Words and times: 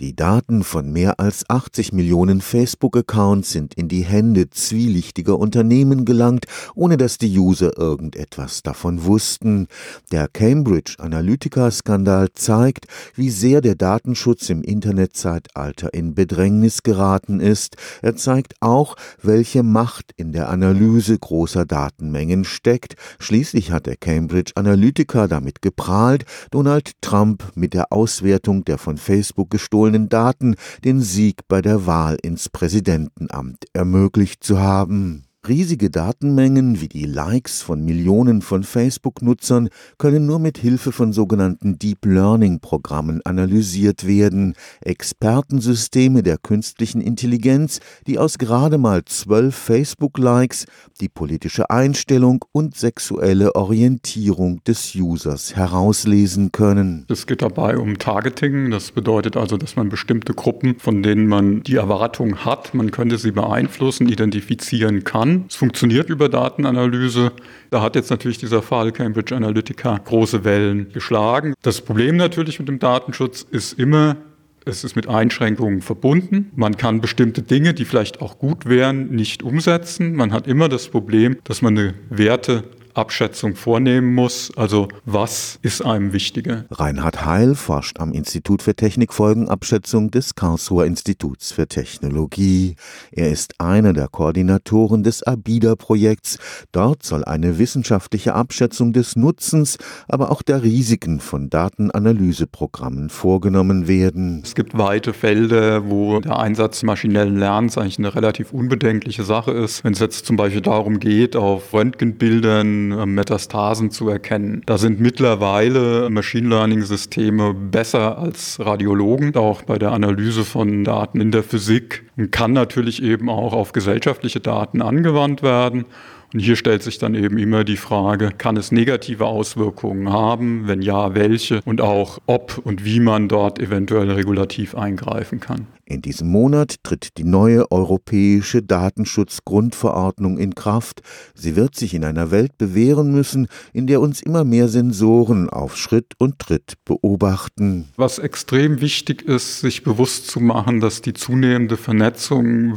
Die 0.00 0.14
Daten 0.14 0.62
von 0.62 0.92
mehr 0.92 1.18
als 1.18 1.50
80 1.50 1.92
Millionen 1.92 2.40
Facebook-Accounts 2.40 3.50
sind 3.50 3.74
in 3.74 3.88
die 3.88 4.04
Hände 4.04 4.48
zwielichtiger 4.48 5.36
Unternehmen 5.36 6.04
gelangt, 6.04 6.46
ohne 6.76 6.96
dass 6.96 7.18
die 7.18 7.36
User 7.36 7.76
irgendetwas 7.76 8.62
davon 8.62 9.06
wussten. 9.06 9.66
Der 10.12 10.28
Cambridge 10.28 10.94
Analytica-Skandal 10.98 12.28
zeigt, 12.32 12.86
wie 13.16 13.30
sehr 13.30 13.60
der 13.60 13.74
Datenschutz 13.74 14.50
im 14.50 14.62
Internetzeitalter 14.62 15.92
in 15.92 16.14
Bedrängnis 16.14 16.84
geraten 16.84 17.40
ist. 17.40 17.74
Er 18.00 18.14
zeigt 18.14 18.54
auch, 18.60 18.94
welche 19.20 19.64
Macht 19.64 20.12
in 20.16 20.30
der 20.32 20.48
Analyse 20.48 21.18
großer 21.18 21.64
Datenmengen 21.64 22.44
steckt. 22.44 22.94
Schließlich 23.18 23.72
hat 23.72 23.86
der 23.86 23.96
Cambridge 23.96 24.52
Analytica 24.54 25.26
damit 25.26 25.60
geprahlt, 25.60 26.24
Donald 26.52 26.92
Trump 27.00 27.42
mit 27.56 27.74
der 27.74 27.92
Auswertung 27.92 28.64
der 28.64 28.78
von 28.78 28.96
Facebook 28.96 29.50
gestohlenen 29.50 29.87
gestohlenen 29.88 30.08
Daten 30.08 30.56
den 30.84 31.00
Sieg 31.00 31.48
bei 31.48 31.62
der 31.62 31.86
Wahl 31.86 32.18
ins 32.22 32.48
Präsidentenamt 32.48 33.64
ermöglicht 33.72 34.44
zu 34.44 34.60
haben. 34.60 35.27
Riesige 35.48 35.88
Datenmengen 35.88 36.82
wie 36.82 36.88
die 36.88 37.06
Likes 37.06 37.62
von 37.62 37.82
Millionen 37.82 38.42
von 38.42 38.64
Facebook-Nutzern 38.64 39.70
können 39.96 40.26
nur 40.26 40.38
mit 40.40 40.58
Hilfe 40.58 40.92
von 40.92 41.14
sogenannten 41.14 41.78
Deep 41.78 42.04
Learning-Programmen 42.04 43.22
analysiert 43.24 44.06
werden, 44.06 44.54
Expertensysteme 44.82 46.22
der 46.22 46.36
künstlichen 46.36 47.00
Intelligenz, 47.00 47.80
die 48.06 48.18
aus 48.18 48.36
gerade 48.36 48.76
mal 48.76 49.06
zwölf 49.06 49.56
Facebook-Likes 49.56 50.66
die 51.00 51.08
politische 51.08 51.70
Einstellung 51.70 52.44
und 52.52 52.76
sexuelle 52.76 53.54
Orientierung 53.54 54.62
des 54.64 54.94
Users 54.94 55.56
herauslesen 55.56 56.52
können. 56.52 57.06
Es 57.08 57.26
geht 57.26 57.40
dabei 57.40 57.78
um 57.78 57.98
Targeting, 57.98 58.70
das 58.70 58.90
bedeutet 58.90 59.38
also, 59.38 59.56
dass 59.56 59.76
man 59.76 59.88
bestimmte 59.88 60.34
Gruppen, 60.34 60.78
von 60.78 61.02
denen 61.02 61.26
man 61.26 61.62
die 61.62 61.76
Erwartung 61.76 62.44
hat, 62.44 62.74
man 62.74 62.90
könnte 62.90 63.16
sie 63.16 63.32
beeinflussen, 63.32 64.10
identifizieren 64.10 65.04
kann 65.04 65.37
Es 65.48 65.56
funktioniert 65.56 66.08
über 66.08 66.28
Datenanalyse. 66.28 67.32
Da 67.70 67.82
hat 67.82 67.94
jetzt 67.94 68.10
natürlich 68.10 68.38
dieser 68.38 68.62
Fall 68.62 68.92
Cambridge 68.92 69.34
Analytica 69.34 69.98
große 69.98 70.44
Wellen 70.44 70.92
geschlagen. 70.92 71.54
Das 71.62 71.80
Problem 71.80 72.16
natürlich 72.16 72.58
mit 72.58 72.68
dem 72.68 72.78
Datenschutz 72.78 73.46
ist 73.50 73.78
immer, 73.78 74.16
es 74.64 74.84
ist 74.84 74.96
mit 74.96 75.08
Einschränkungen 75.08 75.80
verbunden. 75.80 76.50
Man 76.54 76.76
kann 76.76 77.00
bestimmte 77.00 77.42
Dinge, 77.42 77.74
die 77.74 77.84
vielleicht 77.84 78.20
auch 78.20 78.38
gut 78.38 78.66
wären, 78.66 79.10
nicht 79.10 79.42
umsetzen. 79.42 80.14
Man 80.14 80.32
hat 80.32 80.46
immer 80.46 80.68
das 80.68 80.88
Problem, 80.88 81.36
dass 81.44 81.62
man 81.62 81.78
eine 81.78 81.94
Werte 82.10 82.64
Abschätzung 82.94 83.54
vornehmen 83.54 84.14
muss. 84.14 84.50
Also 84.56 84.88
was 85.04 85.58
ist 85.62 85.84
einem 85.84 86.12
wichtiger? 86.12 86.64
Reinhard 86.70 87.24
Heil 87.24 87.54
forscht 87.54 88.00
am 88.00 88.12
Institut 88.12 88.62
für 88.62 88.74
Technikfolgenabschätzung 88.74 90.10
des 90.10 90.34
Karlsruher 90.34 90.86
Instituts 90.86 91.52
für 91.52 91.66
Technologie. 91.66 92.76
Er 93.12 93.30
ist 93.30 93.60
einer 93.60 93.92
der 93.92 94.08
Koordinatoren 94.08 95.02
des 95.02 95.22
ABIDA-Projekts. 95.22 96.38
Dort 96.72 97.02
soll 97.02 97.24
eine 97.24 97.58
wissenschaftliche 97.58 98.34
Abschätzung 98.34 98.92
des 98.92 99.16
Nutzens, 99.16 99.78
aber 100.08 100.30
auch 100.30 100.42
der 100.42 100.62
Risiken 100.62 101.20
von 101.20 101.50
Datenanalyseprogrammen 101.50 103.10
vorgenommen 103.10 103.88
werden. 103.88 104.42
Es 104.44 104.54
gibt 104.54 104.76
weite 104.76 105.12
Felder, 105.12 105.90
wo 105.90 106.20
der 106.20 106.38
Einsatz 106.38 106.82
maschinellen 106.82 107.36
Lernens 107.36 107.76
eigentlich 107.76 107.98
eine 107.98 108.14
relativ 108.14 108.52
unbedenkliche 108.52 109.24
Sache 109.24 109.52
ist. 109.52 109.84
Wenn 109.84 109.92
es 109.92 109.98
jetzt 109.98 110.26
zum 110.26 110.36
Beispiel 110.36 110.60
darum 110.62 111.00
geht, 111.00 111.36
auf 111.36 111.72
Röntgenbildern 111.72 112.77
Metastasen 112.88 113.90
zu 113.90 114.08
erkennen. 114.08 114.62
Da 114.66 114.78
sind 114.78 115.00
mittlerweile 115.00 116.08
Machine 116.10 116.48
Learning-Systeme 116.48 117.54
besser 117.54 118.18
als 118.18 118.60
Radiologen, 118.60 119.34
auch 119.36 119.62
bei 119.62 119.78
der 119.78 119.92
Analyse 119.92 120.44
von 120.44 120.84
Daten 120.84 121.20
in 121.20 121.32
der 121.32 121.42
Physik 121.42 122.04
und 122.18 122.32
kann 122.32 122.52
natürlich 122.52 123.02
eben 123.02 123.30
auch 123.30 123.54
auf 123.54 123.72
gesellschaftliche 123.72 124.40
Daten 124.40 124.82
angewandt 124.82 125.42
werden. 125.42 125.86
Und 126.34 126.40
hier 126.40 126.56
stellt 126.56 126.82
sich 126.82 126.98
dann 126.98 127.14
eben 127.14 127.38
immer 127.38 127.64
die 127.64 127.78
Frage, 127.78 128.30
kann 128.36 128.58
es 128.58 128.70
negative 128.70 129.24
Auswirkungen 129.24 130.12
haben? 130.12 130.64
Wenn 130.66 130.82
ja, 130.82 131.14
welche? 131.14 131.62
Und 131.64 131.80
auch, 131.80 132.18
ob 132.26 132.60
und 132.64 132.84
wie 132.84 133.00
man 133.00 133.28
dort 133.28 133.58
eventuell 133.58 134.10
regulativ 134.10 134.74
eingreifen 134.74 135.40
kann. 135.40 135.66
In 135.86 136.02
diesem 136.02 136.28
Monat 136.28 136.76
tritt 136.82 137.16
die 137.16 137.24
neue 137.24 137.72
europäische 137.72 138.62
Datenschutzgrundverordnung 138.62 140.36
in 140.36 140.54
Kraft. 140.54 141.00
Sie 141.34 141.56
wird 141.56 141.76
sich 141.76 141.94
in 141.94 142.04
einer 142.04 142.30
Welt 142.30 142.58
bewähren 142.58 143.10
müssen, 143.10 143.48
in 143.72 143.86
der 143.86 144.02
uns 144.02 144.20
immer 144.20 144.44
mehr 144.44 144.68
Sensoren 144.68 145.48
auf 145.48 145.78
Schritt 145.78 146.12
und 146.18 146.40
Tritt 146.40 146.74
beobachten. 146.84 147.88
Was 147.96 148.18
extrem 148.18 148.82
wichtig 148.82 149.22
ist, 149.22 149.60
sich 149.60 149.82
bewusst 149.82 150.26
zu 150.26 150.40
machen, 150.40 150.80
dass 150.80 151.00
die 151.00 151.14
zunehmende 151.14 151.78
Vernetzung 151.78 152.07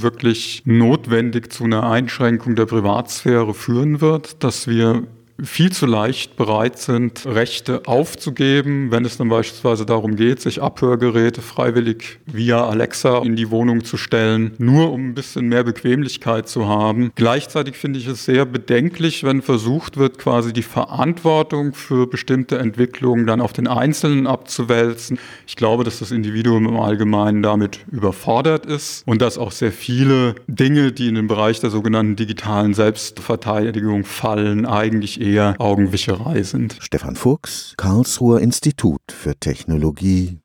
wirklich 0.02 0.64
notwendig 0.66 1.52
zu 1.52 1.64
einer 1.64 1.90
Einschränkung 1.90 2.56
der 2.56 2.66
Privatsphäre 2.66 3.54
führen 3.54 4.02
wird, 4.02 4.44
dass 4.44 4.68
wir 4.68 5.08
viel 5.44 5.72
zu 5.72 5.86
leicht 5.86 6.36
bereit 6.36 6.78
sind, 6.78 7.26
Rechte 7.26 7.84
aufzugeben, 7.86 8.92
wenn 8.92 9.06
es 9.06 9.18
dann 9.18 9.30
beispielsweise 9.30 9.86
darum 9.86 10.16
geht, 10.16 10.42
sich 10.42 10.62
Abhörgeräte 10.62 11.42
freiwillig 11.42 12.20
via 12.26 12.66
Alexa 12.66 13.20
in 13.20 13.36
die 13.36 13.50
Wohnung 13.50 13.84
zu 13.84 13.98
stellen, 13.98 14.52
nur 14.60 14.92
um 14.92 15.10
ein 15.10 15.14
bisschen 15.14 15.48
mehr 15.48 15.64
Bequemlichkeit 15.64 16.48
zu 16.48 16.68
haben. 16.68 17.12
Gleichzeitig 17.16 17.78
finde 17.78 18.00
ich 18.00 18.08
es 18.08 18.26
sehr 18.26 18.46
bedenklich, 18.46 19.24
wenn 19.24 19.42
versucht 19.42 19.98
wird, 19.98 20.20
quasi 20.20 20.54
die 20.54 20.62
Verantwortung 20.62 21.74
für 21.74 22.08
bestimmte 22.08 22.60
Entwicklungen 22.60 23.26
dann 23.26 23.42
auf 23.42 23.54
den 23.54 23.68
Einzelnen 23.68 24.28
abzuwälzen. 24.28 25.18
Ich 25.48 25.56
glaube, 25.56 25.84
dass 25.84 26.00
das 26.00 26.12
Individuum 26.12 26.68
im 26.68 26.80
Allgemeinen 26.80 27.42
damit 27.42 27.80
überfordert 27.92 28.66
ist 28.66 29.08
und 29.08 29.22
dass 29.22 29.38
auch 29.38 29.52
sehr 29.52 29.72
viele 29.72 30.36
Dinge, 30.48 30.92
die 30.92 31.08
in 31.08 31.16
den 31.16 31.28
Bereich 31.28 31.60
der 31.60 31.72
sogenannten 31.72 32.16
digitalen 32.16 32.74
Selbstverteidigung 32.74 34.04
fallen, 34.04 34.66
eigentlich 34.66 35.20
eher 35.20 35.31
eher 35.32 35.56
Augenwischerei 35.60 36.44
sind. 36.44 36.78
Stefan 36.80 37.16
Fuchs, 37.16 37.74
Karlsruher 37.78 38.42
Institut 38.42 39.02
für 39.08 39.36
Technologie 39.36 40.40